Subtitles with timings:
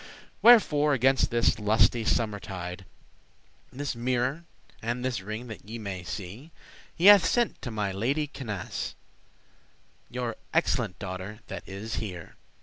[0.41, 2.85] Wherefore, against this lusty summer tide,
[3.71, 4.45] This mirror,
[4.81, 6.49] and this ring that ye may see,
[6.95, 8.95] He hath sent to my lady Canace,
[10.09, 12.35] Your excellente daughter that is here.